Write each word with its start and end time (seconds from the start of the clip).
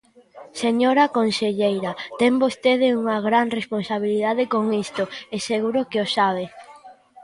Señora 0.63 1.05
conselleira, 1.17 1.91
ten 2.19 2.33
vostede 2.43 2.87
unha 3.01 3.17
gran 3.27 3.47
responsabilidade 3.59 4.43
con 4.53 4.63
isto, 4.85 5.03
e 5.35 5.37
seguro 5.49 5.87
que 5.89 5.99
o 6.05 6.07
sabe. 6.17 6.45